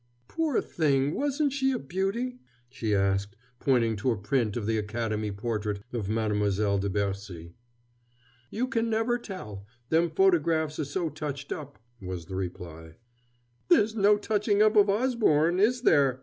[0.27, 1.13] "Poor thing!
[1.13, 6.09] Wasn't she a beauty?" she asked, pointing to a print of the Academy portrait of
[6.09, 7.53] Mademoiselle de Bercy.
[8.49, 12.95] "You can never tell them photographs are so touched up," was the reply.
[13.67, 16.19] "There's no touching up of Osborne, is there?"